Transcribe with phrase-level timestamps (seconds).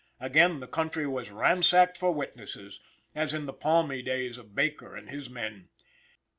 [0.19, 2.79] Again the country was ransacked for witnesses,
[3.13, 5.69] as in the palmy days of Baker and his men.